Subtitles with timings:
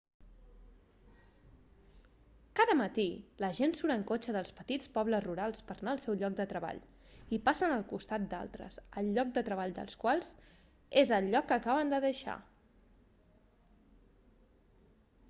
[2.59, 3.03] cada matí
[3.43, 6.37] la gent surt en cotxe dels petits pobles rurals per a anar al seu lloc
[6.39, 6.81] de treball
[7.37, 10.31] i passen al costat d'altres el lloc de treball dels quals
[11.03, 12.39] és el lloc que acaben de deixar